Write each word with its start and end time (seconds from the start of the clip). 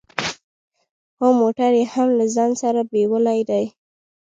هو 1.19 1.27
موټر 1.41 1.71
يې 1.79 1.85
هم 1.93 2.09
له 2.19 2.25
ځان 2.35 2.51
سره 2.61 2.81
بيولی 2.91 3.39
دی. 3.49 3.65